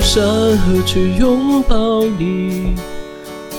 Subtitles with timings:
[0.00, 0.22] 山
[0.58, 2.74] 河去拥抱你，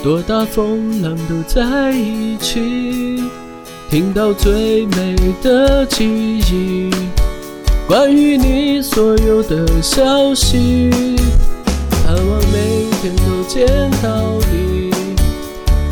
[0.04, 3.24] 多大风浪都在一起。
[3.90, 6.90] 听到最美的记忆，
[7.88, 10.90] 关于你所有的消息，
[12.06, 13.68] 盼望每天都见
[14.02, 14.92] 到你。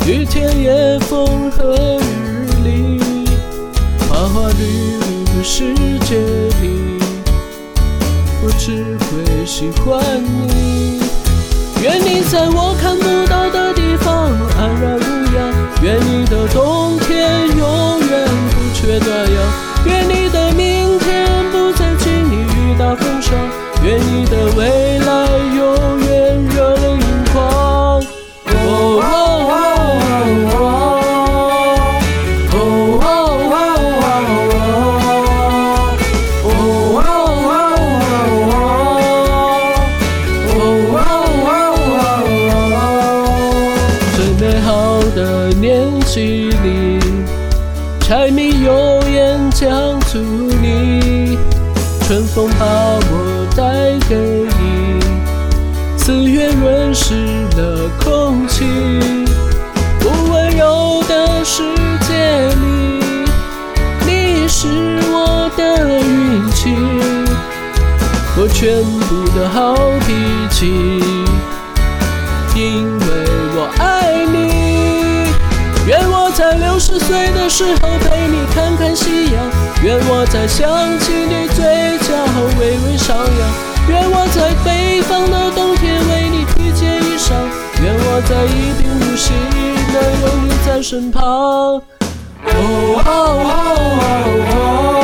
[0.06, 2.98] 雨天也风和日丽，
[4.08, 4.64] 花花绿
[4.98, 6.16] 绿的世界，
[8.64, 11.00] 只会喜欢你。
[11.82, 13.31] 愿你在我看不到
[48.00, 50.18] 柴米油盐酱醋
[50.60, 51.38] 你，
[52.02, 54.14] 春风把我带给
[54.58, 55.00] 你，
[55.96, 57.14] 四月润湿
[57.56, 58.66] 了空气，
[60.00, 61.62] 不温柔的世
[62.06, 63.00] 界里，
[64.04, 64.68] 你是
[65.14, 66.76] 我的运气，
[68.36, 69.74] 我全部的好
[70.06, 70.12] 脾
[70.50, 70.92] 气。
[77.52, 79.34] 时候陪你看看夕阳，
[79.84, 82.16] 愿我在想起你嘴角
[82.58, 83.30] 微微上扬，
[83.88, 87.34] 愿我在北方的冬天为你披件衣裳，
[87.82, 89.34] 愿我在一贫如洗
[89.92, 91.22] 能有你在身旁。
[91.22, 91.82] 哦
[93.04, 95.01] 哦哦哦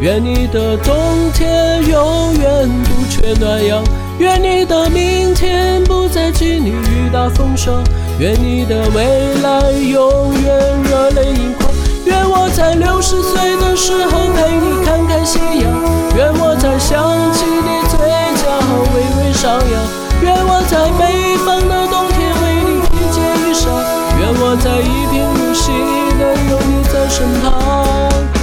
[0.00, 0.94] 愿你的冬
[1.32, 3.82] 天永远不缺暖阳
[4.18, 7.82] 愿你的明天不再经历雨打风霜
[8.18, 11.70] 愿你的未来永远热泪盈眶。
[12.04, 15.72] 愿我在六十岁的时候陪你看看夕阳
[16.14, 17.98] 愿我在想起你嘴
[18.42, 18.52] 角
[18.94, 19.82] 微微上扬
[20.22, 23.64] 愿我在北方的冬天为你披件衣裳
[24.20, 25.72] 愿我在一贫如洗
[26.18, 28.35] 能有你在身旁。